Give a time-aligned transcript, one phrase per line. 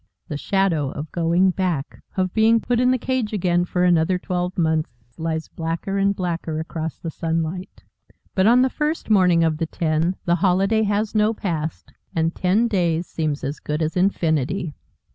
[0.29, 4.57] The shadow of going back, of being put in the cage again for another twelve
[4.57, 4.89] months,
[5.19, 7.83] lies blacker and blacker across the sunlight.
[8.33, 12.67] But on the first morning of the ten the holiday has no past, and ten
[12.67, 14.73] days seems as good as infinity.